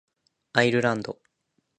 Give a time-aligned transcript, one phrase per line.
[0.53, 1.19] アイルランド